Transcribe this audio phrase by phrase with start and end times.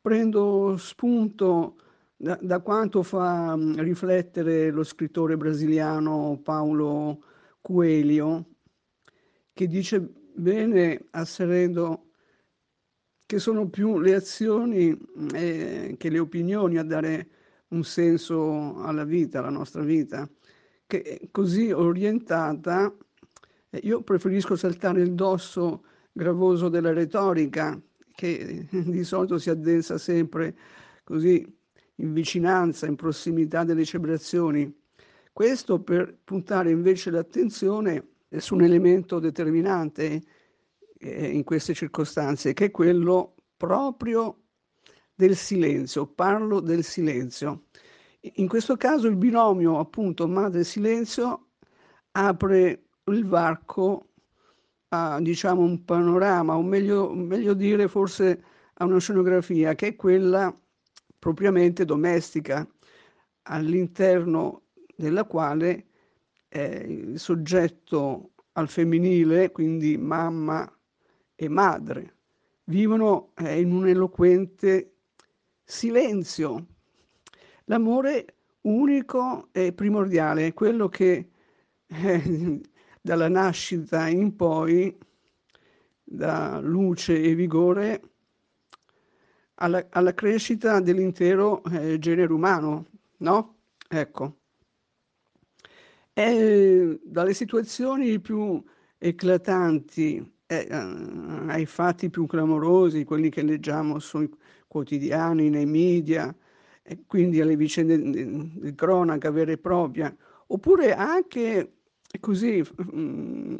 [0.00, 1.76] prendo spunto
[2.16, 7.22] da, da quanto fa mm, riflettere lo scrittore brasiliano Paulo
[7.60, 8.46] Coelho,
[9.52, 10.00] che dice
[10.34, 12.10] bene asserendo
[13.26, 14.96] che sono più le azioni
[15.34, 17.28] eh, che le opinioni a dare
[17.68, 20.28] un senso alla vita, alla nostra vita,
[20.86, 22.92] che così orientata,
[23.82, 27.80] io preferisco saltare il dosso gravoso della retorica,
[28.14, 30.56] che di solito si addensa sempre
[31.04, 31.46] così
[31.96, 34.72] in vicinanza, in prossimità delle celebrazioni.
[35.32, 40.22] Questo per puntare invece l'attenzione su un elemento determinante
[40.98, 44.44] eh, in queste circostanze, che è quello proprio
[45.14, 46.06] del silenzio.
[46.06, 47.64] Parlo del silenzio.
[48.20, 51.48] In questo caso il binomio appunto madre-silenzio
[52.12, 54.09] apre il varco
[54.92, 58.42] a diciamo un panorama, o meglio, meglio dire forse
[58.74, 60.56] a una scenografia che è quella
[61.18, 62.66] propriamente domestica,
[63.42, 64.62] all'interno
[64.96, 65.86] della quale
[66.48, 70.70] eh, il soggetto al femminile, quindi mamma
[71.34, 72.16] e madre,
[72.64, 74.94] vivono eh, in un eloquente
[75.64, 76.66] silenzio.
[77.64, 81.30] L'amore unico e primordiale, quello che
[81.86, 82.60] eh,
[83.00, 84.96] dalla nascita in poi
[86.02, 88.02] da luce e vigore
[89.60, 92.86] alla, alla crescita dell'intero eh, genere umano,
[93.18, 93.56] no?
[93.88, 94.38] Ecco.
[96.12, 98.62] E dalle situazioni più
[98.98, 104.28] eclatanti eh, ai fatti più clamorosi, quelli che leggiamo sui
[104.66, 106.34] quotidiani, nei media,
[107.06, 110.14] quindi alle vicende di cronaca vera e propria,
[110.48, 111.79] oppure anche
[112.20, 113.54] così mh, mm,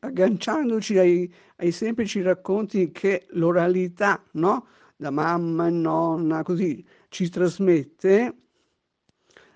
[0.00, 4.66] agganciandoci ai, ai, semplici racconti che l'oralità, no?
[4.96, 8.34] Da mamma e nonna, così ci trasmette,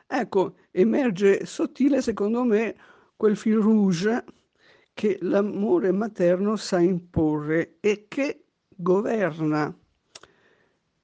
[0.07, 2.77] ecco, emerge sottile, secondo me,
[3.17, 4.25] quel fil rouge
[4.95, 9.75] che l'amore materno sa imporre e che governa,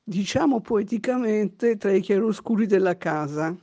[0.02, 3.56] diciamo poeticamente, tra i chiaroscuri della casa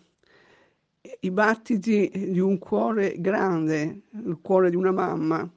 [1.20, 5.50] i battiti di un cuore grande, il cuore di una mamma.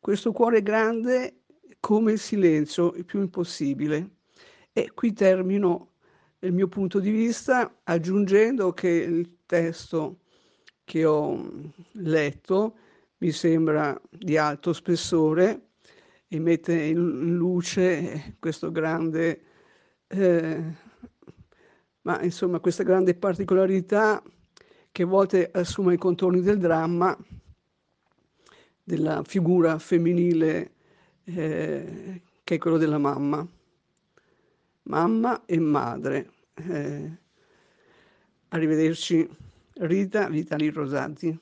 [0.00, 1.42] Questo cuore grande
[1.80, 4.16] come il silenzio, il più impossibile.
[4.72, 5.94] E qui termino
[6.40, 10.20] il mio punto di vista aggiungendo che il testo
[10.84, 12.76] che ho letto
[13.18, 15.70] mi sembra di alto spessore
[16.28, 19.42] e mette in luce questo grande
[20.06, 20.62] eh,
[22.08, 24.22] ma insomma questa grande particolarità
[24.90, 27.14] che a volte assume i contorni del dramma
[28.82, 30.72] della figura femminile
[31.24, 33.46] eh, che è quello della mamma.
[34.84, 36.30] Mamma e madre.
[36.54, 37.10] Eh,
[38.48, 39.28] arrivederci
[39.74, 41.38] Rita Vitali Rosati.